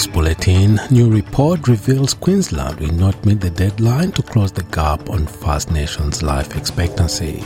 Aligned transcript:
This 0.00 0.06
bulletin 0.06 0.80
new 0.90 1.10
report 1.10 1.68
reveals 1.68 2.14
Queensland 2.14 2.80
will 2.80 2.94
not 2.94 3.22
meet 3.26 3.38
the 3.38 3.50
deadline 3.50 4.12
to 4.12 4.22
close 4.22 4.50
the 4.50 4.62
gap 4.62 5.10
on 5.10 5.26
First 5.26 5.70
Nations 5.70 6.22
life 6.22 6.56
expectancy. 6.56 7.44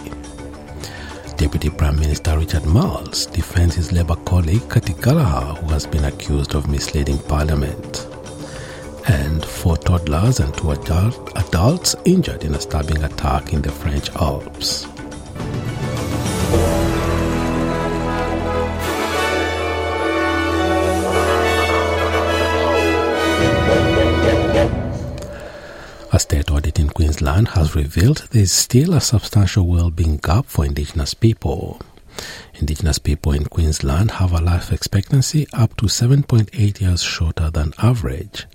Deputy 1.36 1.68
Prime 1.68 1.98
Minister 1.98 2.38
Richard 2.38 2.64
Marles 2.64 3.26
defends 3.26 3.74
his 3.74 3.90
Labor 3.90 4.14
colleague 4.14 4.70
Katy 4.70 4.92
Gallagher, 5.02 5.60
who 5.62 5.72
has 5.72 5.84
been 5.84 6.04
accused 6.04 6.54
of 6.54 6.70
misleading 6.70 7.18
Parliament. 7.18 8.06
And 9.08 9.44
four 9.44 9.76
toddlers 9.76 10.38
and 10.38 10.56
two 10.56 10.70
adult, 10.70 11.36
adults 11.36 11.96
injured 12.04 12.44
in 12.44 12.54
a 12.54 12.60
stabbing 12.60 13.02
attack 13.02 13.52
in 13.52 13.62
the 13.62 13.72
French 13.72 14.10
Alps. 14.10 14.86
A 26.14 26.20
state 26.20 26.52
audit 26.52 26.78
in 26.78 26.90
Queensland 26.90 27.48
has 27.48 27.74
revealed 27.74 28.28
there 28.30 28.42
is 28.42 28.52
still 28.52 28.94
a 28.94 29.00
substantial 29.00 29.66
well-being 29.66 30.18
gap 30.18 30.46
for 30.46 30.64
Indigenous 30.64 31.12
people. 31.12 31.82
Indigenous 32.54 33.00
people 33.00 33.32
in 33.32 33.46
Queensland 33.46 34.12
have 34.12 34.32
a 34.32 34.40
life 34.40 34.70
expectancy 34.70 35.48
up 35.52 35.76
to 35.76 35.86
7.8 35.86 36.80
years 36.80 37.02
shorter 37.02 37.50
than 37.50 37.74
average, 37.78 38.46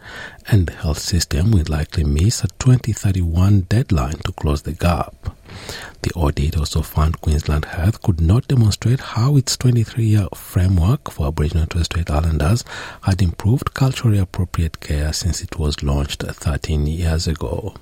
and 0.48 0.68
the 0.68 0.72
health 0.72 1.00
system 1.00 1.52
will 1.52 1.66
likely 1.68 2.06
miss 2.06 2.46
a 2.46 2.48
2031 2.60 3.60
deadline 3.68 4.20
to 4.20 4.32
close 4.32 4.62
the 4.62 4.72
gap. 4.72 5.36
The 6.02 6.12
audit 6.16 6.58
also 6.58 6.82
found 6.82 7.22
Queensland 7.22 7.66
Health 7.66 8.02
could 8.02 8.22
not 8.22 8.48
demonstrate 8.48 9.00
how 9.00 9.36
its 9.36 9.58
23 9.58 10.06
year 10.06 10.28
framework 10.34 11.12
for 11.12 11.28
Aboriginal 11.28 11.64
and 11.64 11.72
Torres 11.72 11.86
Strait 11.86 12.10
Islanders 12.10 12.64
had 13.02 13.22
improved 13.22 13.74
culturally 13.74 14.18
appropriate 14.18 14.80
care 14.80 15.12
since 15.12 15.42
it 15.42 15.60
was 15.60 15.84
launched 15.84 16.24
13 16.24 16.88
years 16.88 17.28
ago. 17.28 17.74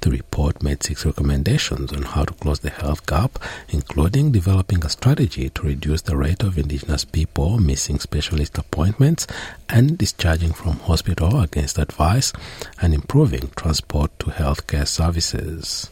The 0.00 0.10
report 0.10 0.62
made 0.62 0.82
six 0.82 1.04
recommendations 1.04 1.92
on 1.92 2.02
how 2.02 2.24
to 2.24 2.34
close 2.34 2.60
the 2.60 2.70
health 2.70 3.04
gap, 3.06 3.38
including 3.68 4.32
developing 4.32 4.84
a 4.84 4.88
strategy 4.88 5.50
to 5.50 5.62
reduce 5.62 6.02
the 6.02 6.16
rate 6.16 6.42
of 6.42 6.56
Indigenous 6.56 7.04
people 7.04 7.58
missing 7.58 7.98
specialist 7.98 8.56
appointments 8.56 9.26
and 9.68 9.98
discharging 9.98 10.52
from 10.52 10.78
hospital 10.78 11.40
against 11.40 11.78
advice, 11.78 12.32
and 12.80 12.94
improving 12.94 13.50
transport 13.56 14.16
to 14.20 14.26
healthcare 14.26 14.86
services. 14.88 15.90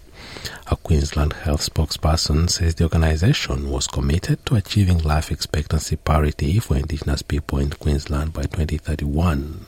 A 0.70 0.77
Queensland 0.77 1.33
Health 1.33 1.69
spokesperson 1.69 2.50
says 2.50 2.75
the 2.75 2.84
organisation 2.84 3.70
was 3.70 3.86
committed 3.86 4.44
to 4.47 4.56
achieving 4.56 4.98
life 4.98 5.31
expectancy 5.31 5.97
parity 5.97 6.58
for 6.58 6.77
Indigenous 6.77 7.22
people 7.22 7.58
in 7.58 7.70
Queensland 7.70 8.33
by 8.33 8.42
2031. 8.42 9.66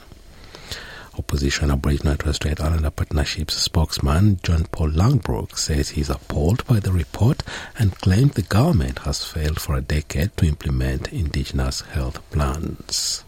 Opposition 1.18 1.70
Aboriginal 1.70 2.12
and 2.12 2.20
Torres 2.20 2.36
Strait 2.36 2.60
Islander 2.60 2.90
Partnership's 2.90 3.54
spokesman 3.54 4.38
John 4.42 4.64
Paul 4.72 4.90
Langbroek 4.90 5.58
says 5.58 5.90
he's 5.90 6.08
appalled 6.08 6.66
by 6.66 6.80
the 6.80 6.92
report 6.92 7.42
and 7.78 7.98
claimed 7.98 8.32
the 8.32 8.42
government 8.42 9.00
has 9.00 9.24
failed 9.24 9.60
for 9.60 9.74
a 9.74 9.80
decade 9.82 10.36
to 10.36 10.46
implement 10.46 11.12
Indigenous 11.12 11.80
health 11.82 12.20
plans. 12.30 13.24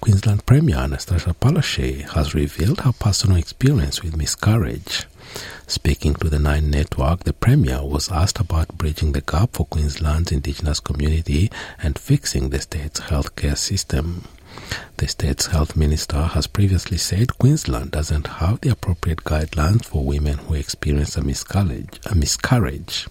Queensland 0.00 0.46
Premier 0.46 0.76
Anastasia 0.76 1.34
Palaszczuk 1.34 2.08
has 2.10 2.34
revealed 2.34 2.80
her 2.80 2.92
personal 2.92 3.36
experience 3.36 4.02
with 4.02 4.16
miscarriage. 4.16 5.06
Speaking 5.66 6.14
to 6.16 6.28
the 6.28 6.38
Nine 6.38 6.70
Network, 6.70 7.24
the 7.24 7.32
Premier 7.32 7.82
was 7.84 8.10
asked 8.10 8.40
about 8.40 8.76
bridging 8.76 9.12
the 9.12 9.20
gap 9.20 9.50
for 9.52 9.66
Queensland's 9.66 10.32
Indigenous 10.32 10.80
community 10.80 11.50
and 11.82 11.98
fixing 11.98 12.50
the 12.50 12.60
state's 12.60 13.00
healthcare 13.00 13.56
system. 13.56 14.24
The 14.96 15.08
state's 15.08 15.46
health 15.46 15.76
minister 15.76 16.22
has 16.22 16.46
previously 16.46 16.98
said 16.98 17.38
Queensland 17.38 17.92
doesn't 17.92 18.26
have 18.26 18.60
the 18.60 18.70
appropriate 18.70 19.24
guidelines 19.24 19.84
for 19.84 20.04
women 20.04 20.38
who 20.38 20.54
experience 20.54 21.16
a 21.16 21.22
miscarriage. 21.22 22.00
A 22.06 22.14
miscarriage. 22.14 23.06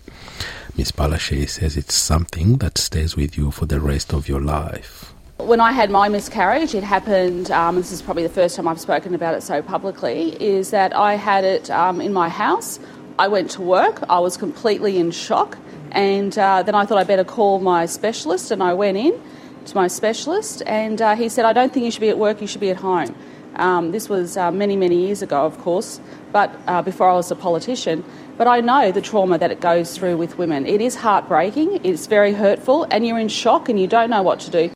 Ms. 0.77 0.91
Palaszczuk 0.91 1.49
says 1.49 1.77
it's 1.77 1.95
something 1.95 2.57
that 2.57 2.77
stays 2.77 3.15
with 3.15 3.37
you 3.37 3.51
for 3.51 3.65
the 3.65 3.79
rest 3.79 4.13
of 4.13 4.29
your 4.29 4.41
life. 4.41 5.13
When 5.49 5.61
I 5.61 5.71
had 5.71 5.89
my 5.89 6.09
miscarriage, 6.09 6.75
it 6.75 6.83
happened, 6.83 7.49
um, 7.49 7.77
this 7.77 7.91
is 7.91 8.03
probably 8.03 8.21
the 8.21 8.29
first 8.29 8.55
time 8.55 8.67
I've 8.67 8.79
spoken 8.79 9.15
about 9.15 9.33
it 9.33 9.41
so 9.41 9.63
publicly, 9.63 10.39
is 10.39 10.69
that 10.69 10.95
I 10.95 11.15
had 11.15 11.43
it 11.43 11.71
um, 11.71 12.01
in 12.01 12.13
my 12.13 12.29
house. 12.29 12.79
I 13.17 13.29
went 13.29 13.49
to 13.57 13.63
work, 13.63 14.03
I 14.11 14.19
was 14.19 14.37
completely 14.37 14.99
in 14.99 15.09
shock, 15.09 15.57
and 15.91 16.37
uh, 16.37 16.61
then 16.61 16.75
I 16.75 16.85
thought 16.85 16.99
I'd 16.99 17.07
better 17.07 17.23
call 17.23 17.57
my 17.57 17.87
specialist, 17.87 18.51
and 18.51 18.61
I 18.61 18.75
went 18.75 18.97
in 18.97 19.19
to 19.65 19.75
my 19.75 19.87
specialist, 19.87 20.61
and 20.67 21.01
uh, 21.01 21.15
he 21.15 21.27
said, 21.29 21.45
I 21.45 21.53
don't 21.53 21.73
think 21.73 21.83
you 21.83 21.89
should 21.89 22.01
be 22.01 22.09
at 22.09 22.19
work, 22.19 22.41
you 22.41 22.47
should 22.47 22.61
be 22.61 22.69
at 22.69 22.77
home. 22.77 23.15
Um, 23.55 23.91
this 23.91 24.07
was 24.07 24.37
uh, 24.37 24.51
many, 24.51 24.75
many 24.75 25.03
years 25.03 25.23
ago, 25.23 25.47
of 25.47 25.57
course, 25.57 25.99
but 26.31 26.55
uh, 26.67 26.83
before 26.83 27.09
I 27.09 27.13
was 27.13 27.31
a 27.31 27.35
politician. 27.35 28.03
But 28.37 28.47
I 28.47 28.61
know 28.61 28.91
the 28.91 29.01
trauma 29.01 29.39
that 29.39 29.49
it 29.49 29.61
goes 29.61 29.97
through 29.97 30.17
with 30.17 30.37
women. 30.37 30.67
It 30.67 30.79
is 30.79 30.93
heartbreaking, 30.93 31.83
it's 31.83 32.05
very 32.05 32.33
hurtful, 32.33 32.85
and 32.91 33.07
you're 33.07 33.17
in 33.17 33.29
shock 33.29 33.67
and 33.67 33.79
you 33.79 33.87
don't 33.87 34.11
know 34.11 34.21
what 34.21 34.41
to 34.41 34.51
do. 34.51 34.71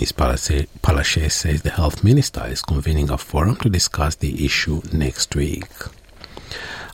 Ms. 0.00 0.12
Palaszczuk 0.12 1.30
says 1.30 1.62
the 1.62 1.70
health 1.70 2.04
minister 2.04 2.46
is 2.46 2.62
convening 2.62 3.10
a 3.10 3.18
forum 3.18 3.56
to 3.56 3.68
discuss 3.68 4.14
the 4.14 4.44
issue 4.44 4.80
next 4.92 5.34
week. 5.34 5.66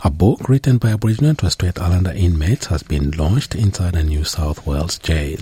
A 0.02 0.10
book 0.10 0.48
written 0.48 0.78
by 0.78 0.88
Aboriginal 0.88 1.30
and 1.30 1.38
Torres 1.38 1.52
Strait 1.52 1.78
Islander 1.78 2.12
inmates 2.12 2.66
has 2.66 2.82
been 2.82 3.10
launched 3.10 3.54
inside 3.54 3.94
a 3.94 4.02
New 4.02 4.24
South 4.24 4.66
Wales 4.66 4.98
jail. 4.98 5.38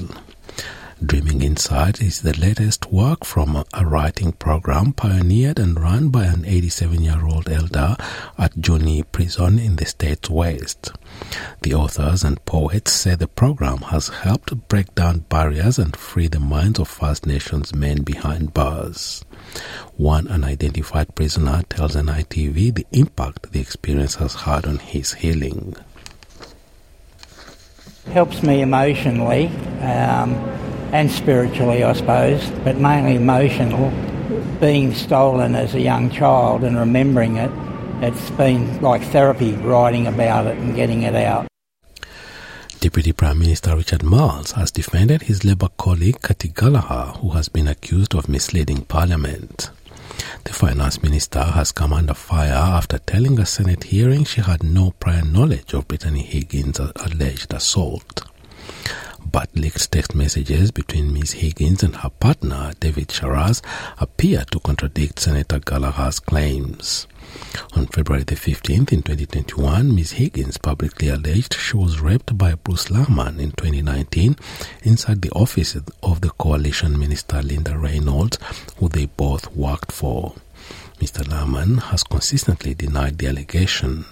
Inside 1.42 2.00
is 2.00 2.22
the 2.22 2.38
latest 2.38 2.92
work 2.92 3.24
from 3.24 3.64
a 3.74 3.84
writing 3.84 4.30
program 4.30 4.92
pioneered 4.92 5.58
and 5.58 5.78
run 5.78 6.08
by 6.08 6.26
an 6.26 6.44
87 6.44 7.02
year 7.02 7.26
old 7.26 7.50
elder 7.50 7.96
at 8.38 8.54
Junee 8.60 9.02
Prison 9.10 9.58
in 9.58 9.74
the 9.74 9.84
state's 9.84 10.30
west. 10.30 10.92
The 11.62 11.74
authors 11.74 12.22
and 12.22 12.42
poets 12.44 12.92
say 12.92 13.16
the 13.16 13.26
program 13.26 13.78
has 13.78 14.06
helped 14.06 14.68
break 14.68 14.94
down 14.94 15.24
barriers 15.28 15.80
and 15.80 15.96
free 15.96 16.28
the 16.28 16.38
minds 16.38 16.78
of 16.78 16.86
First 16.86 17.26
Nations 17.26 17.74
men 17.74 18.02
behind 18.02 18.54
bars. 18.54 19.24
One 19.96 20.28
unidentified 20.28 21.12
prisoner 21.16 21.64
tells 21.68 21.96
NITV 21.96 22.72
the 22.72 22.86
impact 22.92 23.50
the 23.50 23.60
experience 23.60 24.14
has 24.14 24.36
had 24.36 24.64
on 24.64 24.78
his 24.78 25.14
healing. 25.14 25.74
Helps 28.12 28.44
me 28.44 28.62
emotionally. 28.62 29.48
Um, 29.80 30.51
and 30.92 31.10
spiritually, 31.10 31.82
I 31.82 31.94
suppose, 31.94 32.48
but 32.64 32.76
mainly 32.76 33.16
emotional. 33.16 33.90
Being 34.60 34.94
stolen 34.94 35.54
as 35.54 35.74
a 35.74 35.80
young 35.80 36.10
child 36.10 36.62
and 36.62 36.78
remembering 36.78 37.36
it, 37.36 37.50
it's 38.02 38.30
been 38.30 38.80
like 38.80 39.02
therapy 39.02 39.54
writing 39.54 40.06
about 40.06 40.46
it 40.46 40.58
and 40.58 40.76
getting 40.76 41.02
it 41.02 41.16
out. 41.16 41.48
Deputy 42.78 43.12
Prime 43.12 43.38
Minister 43.38 43.76
Richard 43.76 44.02
Marles 44.02 44.52
has 44.52 44.70
defended 44.70 45.22
his 45.22 45.44
Labor 45.44 45.68
colleague 45.78 46.20
Katy 46.20 46.48
Gallagher, 46.48 47.12
who 47.20 47.30
has 47.30 47.48
been 47.48 47.68
accused 47.68 48.14
of 48.14 48.28
misleading 48.28 48.82
Parliament. 48.82 49.70
The 50.44 50.52
Finance 50.52 51.02
Minister 51.02 51.42
has 51.42 51.72
come 51.72 51.92
under 51.92 52.14
fire 52.14 52.52
after 52.52 52.98
telling 52.98 53.38
a 53.38 53.46
Senate 53.46 53.84
hearing 53.84 54.24
she 54.24 54.40
had 54.40 54.62
no 54.62 54.90
prior 54.98 55.24
knowledge 55.24 55.72
of 55.74 55.88
Brittany 55.88 56.22
Higgins' 56.22 56.80
alleged 56.80 57.54
assault 57.54 58.24
but 59.30 59.54
leaked 59.54 59.90
text 59.92 60.14
messages 60.14 60.70
between 60.70 61.12
Ms. 61.12 61.32
Higgins 61.32 61.82
and 61.82 61.96
her 61.96 62.10
partner, 62.10 62.72
David 62.80 63.08
Sharaz, 63.08 63.62
appear 63.98 64.44
to 64.50 64.60
contradict 64.60 65.20
Senator 65.20 65.58
Gallagher's 65.58 66.20
claims. 66.20 67.06
On 67.74 67.86
February 67.86 68.24
the 68.24 68.34
15th 68.34 68.92
in 68.92 69.02
2021, 69.02 69.94
Ms. 69.94 70.12
Higgins 70.12 70.58
publicly 70.58 71.08
alleged 71.08 71.54
she 71.54 71.76
was 71.76 72.00
raped 72.00 72.36
by 72.36 72.54
Bruce 72.54 72.88
Lehrmann 72.88 73.38
in 73.38 73.52
2019 73.52 74.36
inside 74.82 75.22
the 75.22 75.30
office 75.30 75.76
of 76.02 76.20
the 76.20 76.30
coalition 76.30 76.98
minister 76.98 77.42
Linda 77.42 77.78
Reynolds, 77.78 78.38
who 78.78 78.88
they 78.88 79.06
both 79.06 79.54
worked 79.56 79.92
for. 79.92 80.34
Mr. 81.02 81.26
Lehrmann 81.26 81.82
has 81.90 82.04
consistently 82.04 82.74
denied 82.74 83.18
the 83.18 83.26
allegation. 83.26 84.04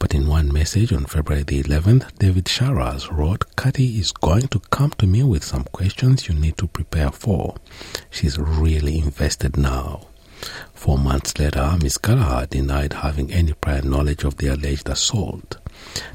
But 0.00 0.12
in 0.12 0.26
one 0.26 0.52
message 0.52 0.92
on 0.92 1.04
February 1.04 1.44
the 1.44 1.62
11th, 1.62 2.18
David 2.18 2.46
Sharaz 2.46 3.16
wrote, 3.16 3.44
Katy 3.54 4.00
is 4.00 4.10
going 4.10 4.48
to 4.48 4.58
come 4.58 4.90
to 4.98 5.06
me 5.06 5.22
with 5.22 5.44
some 5.44 5.62
questions 5.70 6.26
you 6.26 6.34
need 6.34 6.56
to 6.58 6.66
prepare 6.66 7.12
for. 7.12 7.54
She's 8.10 8.40
really 8.40 8.98
invested 8.98 9.56
now. 9.56 10.08
Four 10.74 10.98
months 10.98 11.38
later, 11.38 11.78
Ms. 11.80 11.98
Gallagher 11.98 12.46
denied 12.46 12.94
having 12.94 13.32
any 13.32 13.52
prior 13.52 13.82
knowledge 13.82 14.24
of 14.24 14.38
the 14.38 14.48
alleged 14.48 14.88
assault. 14.88 15.58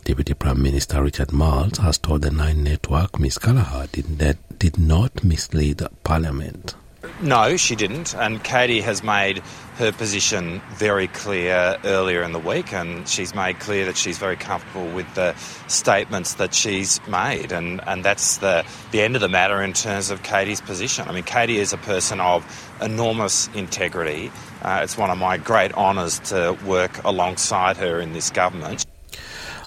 Deputy 0.04 0.34
Prime 0.34 0.62
Minister 0.62 1.02
Richard 1.02 1.32
Marles 1.32 1.78
has 1.78 1.98
told 1.98 2.24
the 2.24 2.32
Nine 2.32 2.66
Network 2.66 3.18
Ms. 3.18 3.38
Gallagher 3.38 3.88
did, 3.94 4.38
did 4.60 4.78
not 4.78 5.24
mislead 5.24 5.82
Parliament. 6.04 6.76
No, 7.22 7.56
she 7.56 7.76
didn't. 7.76 8.16
And 8.16 8.44
Katy 8.44 8.82
has 8.82 9.04
made 9.04 9.44
her 9.76 9.92
position 9.92 10.60
very 10.74 11.08
clear 11.08 11.78
earlier 11.84 12.24
in 12.24 12.32
the 12.32 12.40
week, 12.40 12.74
and 12.74 13.08
she's 13.08 13.36
made 13.36 13.60
clear 13.60 13.86
that 13.86 13.96
she's 13.96 14.18
very 14.18 14.36
comfortable 14.36 14.92
with 14.92 15.14
the 15.14 15.36
statements 15.68 16.36
that 16.36 16.56
she's 16.56 17.00
made, 17.08 17.52
and, 17.52 17.80
and 17.88 18.04
that's 18.04 18.38
the, 18.38 18.66
the 18.92 19.02
end 19.02 19.16
of 19.16 19.22
the 19.22 19.30
matter 19.30 19.62
in 19.62 19.74
terms 19.74 20.10
of 20.10 20.24
Katy's 20.24 20.62
position. 20.62 21.08
I 21.08 21.14
mean, 21.14 21.24
Katy 21.24 21.58
is 21.58 21.74
a 21.74 21.78
person 21.78 22.20
of 22.20 22.44
enormous 22.82 23.50
integrity. 23.54 24.32
Uh, 24.64 24.82
it's 24.84 24.98
one 24.98 25.12
of 25.12 25.18
my 25.18 25.38
great 25.38 25.74
honours 25.74 26.20
to 26.20 26.58
work 26.66 27.04
alongside 27.04 27.78
her 27.78 28.00
in 28.00 28.14
this 28.14 28.32
government. 28.32 28.86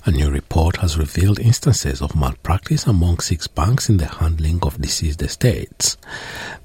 A 0.06 0.10
new 0.10 0.30
report 0.30 0.76
has 0.76 0.98
revealed 0.98 1.38
instances 1.38 2.02
of 2.02 2.14
malpractice 2.14 2.86
among 2.86 3.20
six 3.20 3.46
banks 3.46 3.88
in 3.88 3.96
the 3.96 4.04
handling 4.04 4.58
of 4.60 4.78
deceased 4.78 5.22
estates. 5.22 5.96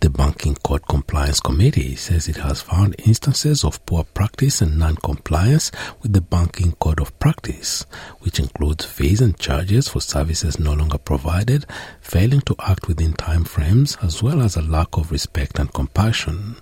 The 0.02 0.10
Banking 0.10 0.56
Code 0.56 0.86
Compliance 0.86 1.40
Committee 1.40 1.96
says 1.96 2.28
it 2.28 2.36
has 2.36 2.62
found 2.62 2.98
instances 3.06 3.64
of 3.64 3.86
poor 3.86 4.04
practice 4.04 4.60
and 4.60 4.78
non-compliance 4.78 5.72
with 6.02 6.12
the 6.12 6.20
Banking 6.20 6.74
Code 6.82 7.00
of 7.00 7.18
Practice, 7.18 7.86
which 8.20 8.40
includes 8.40 8.84
fees 8.84 9.22
and 9.22 9.40
charges 9.40 9.88
for 9.88 10.02
services 10.02 10.60
no 10.60 10.74
longer 10.74 10.98
provided, 10.98 11.66
failing 12.02 12.42
to 12.42 12.58
act 12.60 12.90
within 12.90 13.14
time 13.14 13.46
frames, 13.46 13.98
as 14.02 14.22
well 14.22 14.42
as 14.42 14.58
a 14.58 14.62
lack 14.62 14.98
of 14.98 15.14
respect 15.14 15.60
and 15.60 15.74
compassion. 15.74 16.58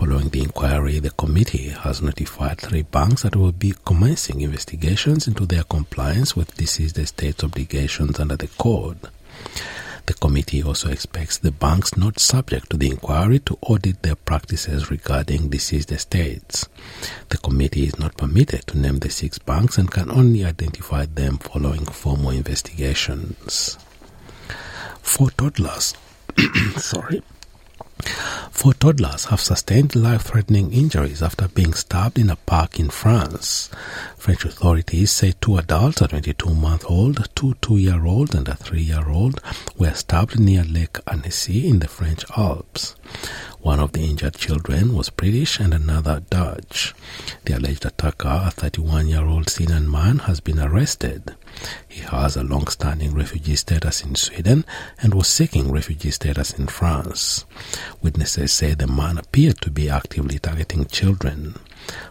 Following 0.00 0.30
the 0.30 0.40
inquiry, 0.40 0.98
the 0.98 1.10
committee 1.10 1.68
has 1.68 2.00
notified 2.00 2.58
three 2.58 2.80
banks 2.80 3.20
that 3.22 3.36
will 3.36 3.52
be 3.52 3.74
commencing 3.84 4.40
investigations 4.40 5.28
into 5.28 5.44
their 5.44 5.62
compliance 5.62 6.34
with 6.34 6.56
deceased 6.56 6.96
estates 6.96 7.44
obligations 7.44 8.18
under 8.18 8.34
the 8.34 8.46
code. 8.46 8.96
The 10.06 10.14
committee 10.14 10.62
also 10.62 10.90
expects 10.90 11.36
the 11.36 11.52
banks 11.52 11.98
not 11.98 12.18
subject 12.18 12.70
to 12.70 12.78
the 12.78 12.88
inquiry 12.88 13.40
to 13.40 13.58
audit 13.60 14.00
their 14.02 14.16
practices 14.16 14.90
regarding 14.90 15.50
deceased 15.50 15.92
estates. 15.92 16.66
The 17.28 17.36
committee 17.36 17.84
is 17.84 17.98
not 17.98 18.16
permitted 18.16 18.68
to 18.68 18.78
name 18.78 19.00
the 19.00 19.10
six 19.10 19.38
banks 19.38 19.76
and 19.76 19.90
can 19.90 20.10
only 20.10 20.46
identify 20.46 21.04
them 21.04 21.36
following 21.36 21.84
formal 21.84 22.30
investigations. 22.30 23.76
Four 25.02 25.28
toddlers, 25.32 25.94
sorry, 26.78 27.22
Four 28.50 28.74
toddlers 28.74 29.26
have 29.26 29.40
sustained 29.40 29.94
life 29.94 30.22
threatening 30.22 30.72
injuries 30.72 31.22
after 31.22 31.48
being 31.48 31.72
stabbed 31.72 32.18
in 32.18 32.30
a 32.30 32.36
park 32.36 32.78
in 32.78 32.90
France. 32.90 33.70
French 34.16 34.44
authorities 34.44 35.10
say 35.10 35.32
two 35.40 35.56
adults, 35.56 36.00
a 36.02 36.08
22 36.08 36.54
month 36.54 36.84
old, 36.88 37.28
two 37.34 37.54
two 37.60 37.78
year 37.78 38.04
olds, 38.04 38.34
and 38.34 38.48
a 38.48 38.54
three 38.54 38.82
year 38.82 39.08
old, 39.08 39.40
were 39.76 39.94
stabbed 39.94 40.38
near 40.38 40.64
Lake 40.64 40.98
Annecy 41.06 41.68
in 41.68 41.78
the 41.78 41.88
French 41.88 42.24
Alps. 42.36 42.96
One 43.62 43.78
of 43.78 43.92
the 43.92 44.00
injured 44.00 44.36
children 44.36 44.94
was 44.94 45.10
British 45.10 45.60
and 45.60 45.74
another 45.74 46.22
Dutch. 46.30 46.94
The 47.44 47.58
alleged 47.58 47.84
attacker, 47.84 48.42
a 48.46 48.50
31 48.50 49.08
year 49.08 49.26
old 49.26 49.50
Syrian 49.50 49.90
man, 49.90 50.20
has 50.20 50.40
been 50.40 50.58
arrested. 50.58 51.36
He 51.86 52.00
has 52.00 52.36
a 52.36 52.42
long 52.42 52.68
standing 52.68 53.12
refugee 53.12 53.56
status 53.56 54.02
in 54.02 54.14
Sweden 54.14 54.64
and 55.02 55.12
was 55.12 55.28
seeking 55.28 55.70
refugee 55.70 56.10
status 56.10 56.54
in 56.54 56.68
France. 56.68 57.44
Witnesses 58.00 58.50
say 58.50 58.72
the 58.72 58.86
man 58.86 59.18
appeared 59.18 59.60
to 59.60 59.70
be 59.70 59.90
actively 59.90 60.38
targeting 60.38 60.86
children. 60.86 61.56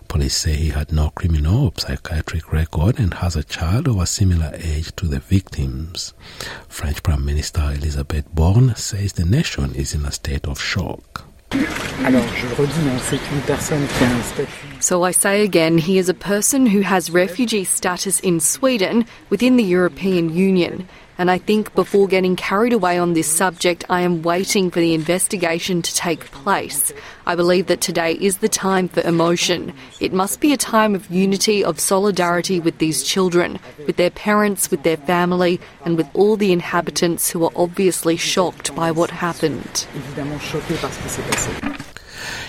Police 0.08 0.36
say 0.36 0.54
he 0.56 0.70
had 0.70 0.92
no 0.92 1.10
criminal 1.10 1.66
or 1.66 1.72
psychiatric 1.78 2.54
record 2.54 3.00
and 3.00 3.16
has 3.16 3.36
a 3.36 3.44
child 3.44 3.88
of 3.88 4.00
a 4.00 4.06
similar 4.06 4.52
age 4.54 4.96
to 4.98 5.08
the 5.08 5.20
victims. 5.20 6.14
French 6.68 7.02
Prime 7.02 7.26
Minister 7.26 7.72
Elisabeth 7.72 8.32
Borne 8.36 8.76
says 8.76 9.14
the 9.14 9.26
nation 9.26 9.74
is 9.74 9.96
in 9.96 10.06
a 10.06 10.12
state 10.12 10.46
of 10.46 10.62
shock. 10.62 11.29
So 14.80 15.04
I 15.04 15.12
say 15.12 15.44
again, 15.44 15.78
he 15.78 15.98
is 15.98 16.10
a 16.10 16.14
person 16.14 16.66
who 16.66 16.82
has 16.82 17.10
refugee 17.10 17.64
status 17.64 18.20
in 18.20 18.40
Sweden 18.40 19.06
within 19.30 19.58
the 19.58 19.64
European 19.64 20.34
Union. 20.34 20.88
And 21.20 21.30
I 21.30 21.38
think 21.38 21.76
before 21.76 22.08
getting 22.08 22.38
carried 22.38 22.72
away 22.72 22.98
on 22.98 23.12
this 23.12 23.28
subject, 23.28 23.84
I 23.90 24.02
am 24.02 24.22
waiting 24.22 24.72
for 24.72 24.80
the 24.80 24.94
investigation 24.94 25.82
to 25.82 25.94
take 25.94 26.32
place. 26.32 26.94
I 27.28 27.36
believe 27.36 27.68
that 27.68 27.82
today 27.82 28.14
is 28.14 28.38
the 28.38 28.48
time 28.48 28.88
for 28.88 29.02
emotion. 29.02 29.74
It 30.00 30.14
must 30.14 30.40
be 30.40 30.54
a 30.54 30.58
time 30.58 30.96
of 30.96 31.12
unity, 31.12 31.62
of 31.62 31.78
solidarity 31.78 32.62
with 32.62 32.78
these 32.78 33.04
children, 33.04 33.60
with 33.86 33.98
their 33.98 34.12
parents, 34.12 34.72
with 34.72 34.84
their 34.84 34.96
family, 34.96 35.60
and 35.84 35.98
with 35.98 36.08
all 36.14 36.38
the 36.38 36.54
inhabitants 36.54 37.30
who 37.30 37.44
are 37.44 37.52
obviously 37.54 38.16
shocked 38.16 38.74
by 38.74 38.90
what 38.90 39.12
happened. 39.12 39.86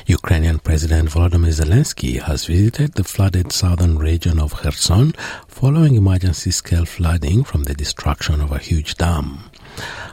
Ukrainian 0.06 0.58
President 0.58 1.08
Volodymyr 1.10 1.52
Zelensky 1.52 2.20
has 2.20 2.46
visited 2.46 2.94
the 2.94 3.04
flooded 3.04 3.52
southern 3.52 3.98
region 3.98 4.38
of 4.38 4.54
Kherson 4.54 5.12
following 5.46 5.94
emergency 5.94 6.50
scale 6.50 6.84
flooding 6.84 7.44
from 7.44 7.64
the 7.64 7.74
destruction 7.74 8.40
of 8.40 8.52
a 8.52 8.58
huge 8.58 8.96
dam. 8.96 9.50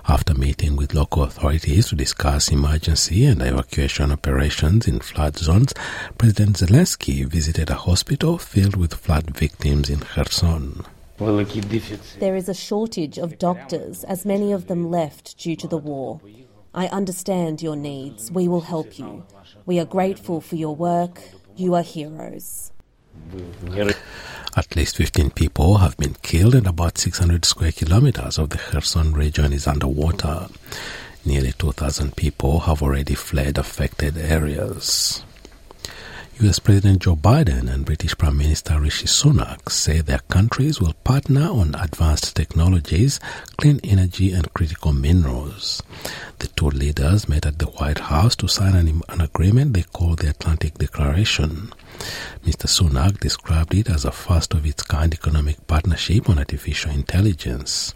After 0.08 0.34
meeting 0.34 0.76
with 0.76 0.94
local 0.94 1.24
authorities 1.24 1.88
to 1.88 1.96
discuss 1.96 2.52
emergency 2.52 3.26
and 3.26 3.42
evacuation 3.42 4.12
operations 4.12 4.88
in 4.88 5.00
flood 5.00 5.38
zones, 5.38 5.74
President 6.18 6.58
Zelensky 6.58 7.26
visited 7.26 7.70
a 7.70 7.76
hospital 7.76 8.38
filled 8.38 8.76
with 8.76 8.94
flood 8.94 9.36
victims 9.36 9.90
in 9.90 10.00
Kherson. 10.00 10.86
There 11.18 12.36
is 12.36 12.48
a 12.48 12.54
shortage 12.54 13.18
of 13.18 13.40
doctors, 13.40 14.04
as 14.04 14.24
many 14.24 14.52
of 14.52 14.68
them 14.68 14.92
left 14.92 15.38
due 15.40 15.56
to 15.56 15.68
the 15.68 15.78
war. 15.78 16.22
I 16.78 16.86
understand 16.90 17.64
your 17.64 17.76
needs. 17.76 18.32
We 18.32 18.48
will 18.48 18.62
help 18.62 19.00
you. 19.00 19.26
We 19.66 19.80
are 19.80 19.86
grateful 19.86 20.42
for 20.42 20.58
your 20.58 20.76
work. 20.76 21.20
You 21.56 21.74
are 21.74 21.82
heroes. 21.82 22.72
At 24.56 24.76
least 24.76 24.98
15 24.98 25.32
people 25.32 25.78
have 25.80 25.98
been 25.98 26.14
killed 26.22 26.54
and 26.54 26.68
about 26.68 27.00
600 27.00 27.46
square 27.46 27.72
kilometers 27.72 28.38
of 28.38 28.52
the 28.52 28.60
Kherson 28.60 29.14
region 29.14 29.54
is 29.54 29.66
underwater. 29.66 30.50
Nearly 31.26 31.52
2,000 31.54 32.16
people 32.16 32.60
have 32.60 32.84
already 32.84 33.16
fled 33.16 33.58
affected 33.58 34.16
areas. 34.16 35.26
US 36.40 36.60
President 36.60 37.02
Joe 37.02 37.16
Biden 37.16 37.68
and 37.68 37.84
British 37.84 38.16
Prime 38.16 38.38
Minister 38.38 38.80
Rishi 38.80 39.08
Sunak 39.08 39.72
say 39.72 40.02
their 40.02 40.20
countries 40.30 40.80
will 40.80 40.94
partner 41.04 41.50
on 41.50 41.74
advanced 41.74 42.36
technologies, 42.36 43.20
clean 43.58 43.80
energy, 43.84 44.34
and 44.34 44.54
critical 44.54 44.94
minerals. 44.94 45.82
The 46.38 46.48
two 46.50 46.70
leaders 46.70 47.28
met 47.28 47.48
at 47.48 47.58
the 47.58 47.66
White 47.66 47.98
House 47.98 48.36
to 48.36 48.48
sign 48.48 48.76
an, 48.76 49.02
an 49.10 49.22
agreement 49.22 49.74
they 49.74 49.82
call 49.82 50.14
the 50.16 50.30
Atlantic 50.30 50.76
Declaration. 50.78 51.74
Mr. 52.46 52.68
Sunak 52.68 53.20
described 53.20 53.74
it 53.74 53.90
as 53.90 54.06
a 54.06 54.12
first 54.12 54.54
of 54.54 54.64
its 54.64 54.84
kind 54.84 55.12
economic 55.16 55.66
partnership 55.66 56.30
on 56.30 56.38
artificial 56.38 56.92
intelligence. 56.92 57.96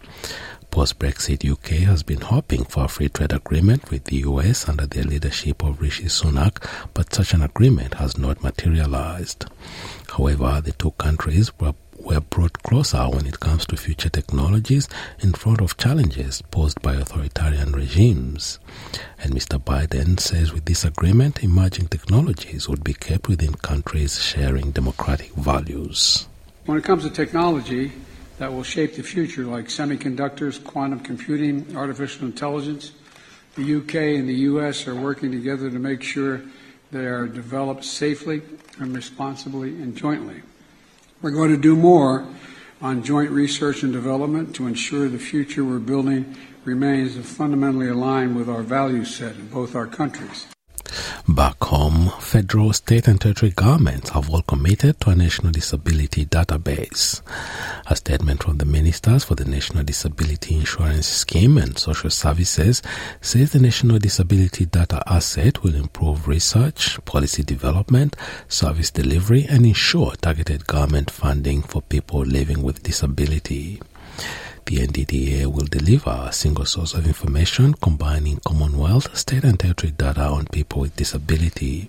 Post 0.72 0.98
Brexit, 0.98 1.44
UK 1.44 1.86
has 1.86 2.02
been 2.02 2.22
hoping 2.22 2.64
for 2.64 2.86
a 2.86 2.88
free 2.88 3.10
trade 3.10 3.34
agreement 3.34 3.90
with 3.90 4.04
the 4.04 4.16
US 4.28 4.70
under 4.70 4.86
the 4.86 5.02
leadership 5.02 5.62
of 5.62 5.82
Rishi 5.82 6.04
Sunak, 6.04 6.66
but 6.94 7.14
such 7.14 7.34
an 7.34 7.42
agreement 7.42 7.92
has 7.94 8.16
not 8.16 8.42
materialized. 8.42 9.44
However, 10.16 10.62
the 10.64 10.72
two 10.72 10.92
countries 10.92 11.52
were 11.60 11.74
were 11.98 12.20
brought 12.20 12.62
closer 12.62 13.04
when 13.04 13.26
it 13.26 13.38
comes 13.38 13.66
to 13.66 13.76
future 13.76 14.08
technologies 14.08 14.88
in 15.20 15.34
front 15.34 15.60
of 15.60 15.76
challenges 15.76 16.40
posed 16.50 16.80
by 16.80 16.94
authoritarian 16.94 17.72
regimes. 17.72 18.58
And 19.18 19.34
Mr. 19.34 19.62
Biden 19.62 20.18
says 20.18 20.54
with 20.54 20.64
this 20.64 20.86
agreement, 20.86 21.44
emerging 21.44 21.88
technologies 21.88 22.66
would 22.66 22.82
be 22.82 22.94
kept 22.94 23.28
within 23.28 23.52
countries 23.56 24.18
sharing 24.22 24.70
democratic 24.70 25.32
values. 25.34 26.26
When 26.64 26.78
it 26.78 26.84
comes 26.84 27.04
to 27.04 27.10
technology, 27.10 27.92
that 28.38 28.52
will 28.52 28.62
shape 28.62 28.94
the 28.94 29.02
future, 29.02 29.44
like 29.44 29.66
semiconductors, 29.66 30.62
quantum 30.62 31.00
computing, 31.00 31.76
artificial 31.76 32.26
intelligence. 32.26 32.92
The 33.54 33.76
UK 33.76 33.94
and 34.18 34.28
the 34.28 34.34
US 34.34 34.86
are 34.86 34.94
working 34.94 35.30
together 35.30 35.70
to 35.70 35.78
make 35.78 36.02
sure 36.02 36.42
they 36.90 37.06
are 37.06 37.26
developed 37.26 37.84
safely 37.84 38.42
and 38.78 38.94
responsibly 38.94 39.70
and 39.70 39.96
jointly. 39.96 40.42
We're 41.20 41.30
going 41.30 41.50
to 41.50 41.56
do 41.56 41.76
more 41.76 42.26
on 42.80 43.02
joint 43.02 43.30
research 43.30 43.82
and 43.82 43.92
development 43.92 44.54
to 44.56 44.66
ensure 44.66 45.08
the 45.08 45.18
future 45.18 45.64
we're 45.64 45.78
building 45.78 46.36
remains 46.64 47.16
fundamentally 47.26 47.88
aligned 47.88 48.36
with 48.36 48.48
our 48.48 48.62
value 48.62 49.04
set 49.04 49.36
in 49.36 49.48
both 49.48 49.74
our 49.74 49.86
countries. 49.86 50.46
Back 51.34 51.64
home, 51.64 52.10
federal, 52.20 52.74
state, 52.74 53.08
and 53.08 53.18
territory 53.18 53.52
governments 53.52 54.10
have 54.10 54.28
all 54.28 54.42
committed 54.42 55.00
to 55.00 55.10
a 55.10 55.14
national 55.14 55.52
disability 55.52 56.26
database. 56.26 57.22
A 57.86 57.96
statement 57.96 58.42
from 58.42 58.58
the 58.58 58.66
ministers 58.66 59.24
for 59.24 59.34
the 59.34 59.46
National 59.46 59.82
Disability 59.82 60.56
Insurance 60.56 61.06
Scheme 61.06 61.56
and 61.56 61.78
Social 61.78 62.10
Services 62.10 62.82
says 63.22 63.52
the 63.52 63.60
National 63.60 63.98
Disability 63.98 64.66
Data 64.66 65.02
Asset 65.06 65.62
will 65.62 65.74
improve 65.74 66.28
research, 66.28 67.02
policy 67.06 67.42
development, 67.42 68.14
service 68.48 68.90
delivery, 68.90 69.46
and 69.48 69.64
ensure 69.64 70.12
targeted 70.16 70.66
government 70.66 71.10
funding 71.10 71.62
for 71.62 71.80
people 71.80 72.20
living 72.20 72.62
with 72.62 72.82
disability. 72.82 73.80
The 74.66 74.78
NDDA 74.78 75.46
will 75.46 75.66
deliver 75.66 76.26
a 76.28 76.32
single 76.32 76.64
source 76.64 76.94
of 76.94 77.06
information 77.06 77.74
combining 77.74 78.40
Commonwealth, 78.46 79.14
state, 79.16 79.44
and 79.44 79.58
territory 79.58 79.92
data 79.92 80.22
on 80.22 80.46
people 80.46 80.80
with 80.80 80.96
disability. 80.96 81.88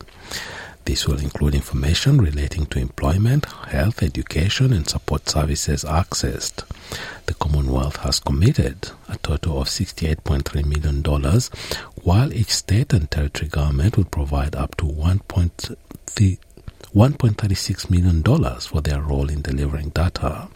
This 0.86 1.08
will 1.08 1.20
include 1.20 1.56
information 1.56 2.18
relating 2.18 2.65
to 2.68 2.80
employment, 2.80 3.46
health, 3.46 4.03
education, 4.03 4.74
and 4.74 4.89
support 4.89 5.30
services 5.30 5.86
accessed. 5.86 6.65
The 7.27 7.36
Commonwealth 7.36 7.98
has 7.98 8.20
committed 8.20 8.92
a 9.08 9.18
total 9.18 9.62
of 9.62 9.70
$68.3 9.70 10.65
million, 10.65 11.01
while 12.03 12.34
each 12.34 12.53
state 12.53 12.92
and 12.92 13.10
territory 13.10 13.48
government 13.48 13.96
will 13.96 14.03
provide 14.03 14.56
up 14.56 14.75
to 14.77 14.86
$1.36 16.96 17.90
million 17.90 18.22
for 18.60 18.82
their 18.82 19.02
role 19.02 19.30
in 19.30 19.42
delivering 19.42 19.90
data. 19.90 20.48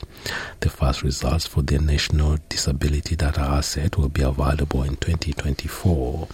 The 0.59 0.69
first 0.69 1.01
results 1.01 1.47
for 1.47 1.63
the 1.63 1.79
National 1.79 2.37
Disability 2.47 3.15
Data 3.15 3.41
Asset 3.41 3.97
will 3.97 4.09
be 4.09 4.21
available 4.21 4.83
in 4.83 4.97
2024. 4.97 6.27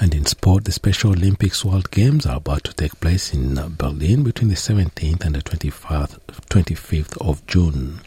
And 0.00 0.12
in 0.12 0.26
sport, 0.26 0.64
the 0.64 0.72
Special 0.72 1.12
Olympics 1.12 1.64
World 1.64 1.90
Games 1.92 2.26
are 2.26 2.38
about 2.38 2.64
to 2.64 2.74
take 2.74 2.98
place 2.98 3.32
in 3.32 3.54
Berlin 3.76 4.24
between 4.24 4.48
the 4.48 4.56
17th 4.56 5.24
and 5.24 5.36
the 5.36 5.42
25th, 5.42 6.18
25th 6.50 7.16
of 7.26 7.46
June. 7.46 8.00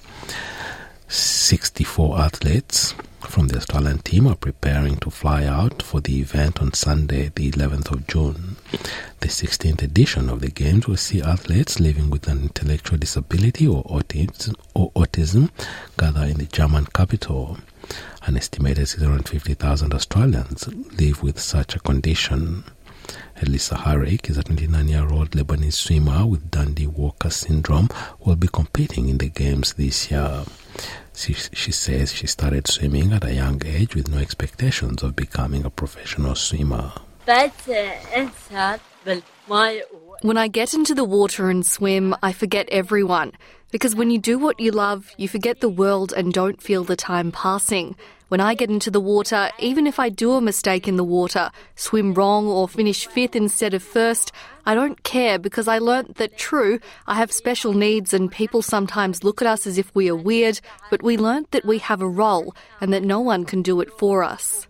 64 1.08 2.20
athletes 2.20 2.94
from 3.22 3.48
the 3.48 3.58
Australian 3.58 4.00
team 4.00 4.28
are 4.28 4.36
preparing 4.36 4.98
to 4.98 5.10
fly 5.10 5.46
out 5.46 5.82
for 5.82 6.02
the 6.02 6.20
event 6.20 6.62
on 6.62 6.74
Sunday, 6.74 7.32
the 7.34 7.52
11th 7.52 7.92
of 7.92 8.08
June. 8.08 8.58
The 9.20 9.28
16th 9.28 9.82
edition 9.82 10.30
of 10.30 10.42
the 10.42 10.52
Games 10.52 10.88
will 10.88 10.98
see 10.98 11.22
athletes 11.22 11.80
living 11.80 12.10
with 12.10 12.28
an 12.28 12.42
intellectual 12.44 12.98
disability 12.98 13.68
or 13.68 13.84
autism, 13.86 14.56
or 14.74 14.92
autism 14.92 15.50
gather 15.98 16.24
in 16.24 16.38
the 16.38 16.46
German 16.46 16.86
capital. 16.88 17.58
An 18.24 18.36
estimated 18.36 18.88
650,000 18.88 19.94
Australians 19.94 20.68
live 21.00 21.24
with 21.24 21.40
such 21.40 21.76
a 21.76 21.80
condition. 21.80 22.64
Elisa 23.42 23.76
Harik 23.76 24.30
is 24.32 24.38
a 24.38 24.44
29 24.44 24.88
year 24.88 25.08
old 25.10 25.32
Lebanese 25.32 25.74
swimmer 25.74 26.26
with 26.26 26.50
Dandy 26.50 26.88
Walker 26.88 27.30
syndrome 27.30 27.88
will 28.26 28.36
be 28.36 28.48
competing 28.48 29.10
in 29.10 29.20
the 29.20 29.30
Games 29.30 29.74
this 29.74 30.10
year. 30.10 30.44
She, 31.14 31.34
she 31.34 31.72
says 31.72 32.14
she 32.14 32.26
started 32.26 32.68
swimming 32.68 33.14
at 33.14 33.24
a 33.24 33.34
young 33.34 33.62
age 33.66 33.96
with 33.96 34.08
no 34.08 34.18
expectations 34.18 35.04
of 35.04 35.16
becoming 35.16 35.66
a 35.66 35.70
professional 35.70 36.34
swimmer. 36.34 36.92
When 40.22 40.38
I 40.38 40.48
get 40.48 40.74
into 40.74 40.96
the 40.96 41.04
water 41.04 41.50
and 41.50 41.66
swim, 41.66 42.16
I 42.24 42.34
forget 42.34 42.68
everyone. 42.72 43.34
Because 43.70 43.96
when 43.96 44.10
you 44.10 44.18
do 44.18 44.40
what 44.40 44.60
you 44.60 44.72
love, 44.72 45.12
you 45.18 45.28
forget 45.28 45.60
the 45.60 45.70
world 45.70 46.14
and 46.16 46.34
don't 46.34 46.62
feel 46.62 46.84
the 46.84 46.96
time 46.96 47.32
passing. 47.32 47.96
When 48.30 48.42
I 48.42 48.56
get 48.56 48.70
into 48.70 48.92
the 48.92 49.00
water, 49.00 49.52
even 49.58 49.88
if 49.88 50.00
I 50.00 50.10
do 50.10 50.34
a 50.34 50.42
mistake 50.42 50.86
in 50.86 50.98
the 50.98 51.04
water, 51.04 51.50
swim 51.76 52.14
wrong 52.14 52.48
or 52.48 52.68
finish 52.68 53.08
fifth 53.08 53.38
instead 53.38 53.74
of 53.74 53.82
first, 53.82 54.34
I 54.66 54.76
don't 54.76 55.02
care 55.04 55.40
because 55.40 55.70
I 55.70 55.78
learnt 55.78 56.18
that 56.18 56.38
true, 56.38 56.82
I 57.08 57.16
have 57.16 57.32
special 57.32 57.74
needs 57.74 58.14
and 58.14 58.30
people 58.30 58.62
sometimes 58.62 59.24
look 59.24 59.42
at 59.42 59.48
us 59.48 59.66
as 59.66 59.78
if 59.78 59.96
we 59.96 60.10
are 60.10 60.16
weird, 60.16 60.60
but 60.90 61.02
we 61.02 61.16
learnt 61.16 61.52
that 61.52 61.64
we 61.64 61.78
have 61.78 62.02
a 62.02 62.08
role 62.08 62.54
and 62.82 62.92
that 62.92 63.04
no 63.04 63.22
one 63.22 63.46
can 63.46 63.62
do 63.62 63.80
it 63.80 63.94
for 63.98 64.24
us. 64.24 64.68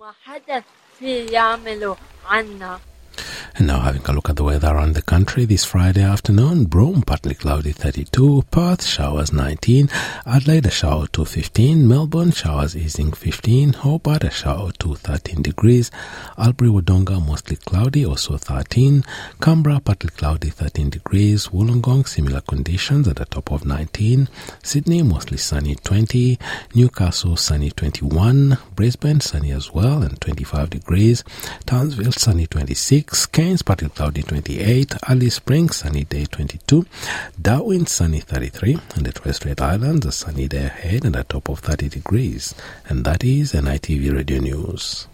And 3.55 3.67
now 3.67 3.79
having 3.79 4.03
a 4.05 4.13
look 4.13 4.29
at 4.29 4.35
the 4.35 4.43
weather 4.43 4.67
around 4.67 4.93
the 4.93 5.01
country 5.01 5.45
this 5.45 5.65
Friday 5.65 6.03
afternoon. 6.03 6.65
Broome, 6.65 7.01
partly 7.01 7.33
cloudy 7.33 7.71
32. 7.71 8.43
Perth, 8.51 8.83
showers 8.83 9.33
19. 9.33 9.89
Adelaide, 10.25 10.65
a 10.65 10.71
shower 10.71 11.07
to 11.07 11.25
15. 11.25 11.87
Melbourne, 11.87 12.31
showers 12.31 12.75
easing 12.75 13.11
15. 13.11 13.73
Hobart, 13.73 14.23
a 14.23 14.29
shower 14.29 14.71
to 14.79 14.95
13 14.95 15.41
degrees. 15.41 15.89
Albury, 16.37 16.69
Wodonga, 16.69 17.25
mostly 17.25 17.55
cloudy, 17.55 18.05
also 18.05 18.37
13. 18.37 19.03
Canberra, 19.41 19.79
partly 19.79 20.09
cloudy 20.09 20.49
13 20.49 20.89
degrees. 20.89 21.47
Wollongong, 21.47 22.07
similar 22.07 22.41
conditions 22.41 23.07
at 23.07 23.15
the 23.15 23.25
top 23.25 23.51
of 23.51 23.65
19. 23.65 24.29
Sydney, 24.63 25.01
mostly 25.01 25.37
sunny 25.37 25.75
20. 25.75 26.37
Newcastle, 26.75 27.35
sunny 27.35 27.71
21. 27.71 28.57
Brisbane, 28.75 29.19
sunny 29.21 29.51
as 29.51 29.73
well 29.73 30.03
and 30.03 30.19
25 30.21 30.69
degrees. 30.69 31.23
Townsville, 31.65 32.11
sunny 32.11 32.47
26. 32.47 33.06
Cairns, 33.07 33.61
partly 33.61 33.87
cloudy 33.89 34.21
28, 34.21 34.95
Alice 35.07 35.35
Springs, 35.35 35.77
sunny 35.77 36.03
day 36.03 36.25
22, 36.25 36.85
Darwin, 37.41 37.85
sunny 37.85 38.19
33, 38.19 38.77
and 38.95 39.05
the 39.05 39.13
Torres 39.13 39.37
Strait 39.37 39.61
Islands, 39.61 40.05
a 40.05 40.11
sunny 40.11 40.47
day 40.47 40.65
ahead 40.65 41.05
and 41.05 41.15
a 41.15 41.23
top 41.23 41.47
of 41.49 41.59
30 41.59 41.87
degrees. 41.87 42.53
And 42.89 43.05
that 43.05 43.23
is 43.23 43.53
NITV 43.53 44.13
Radio 44.13 44.39
News. 44.39 45.07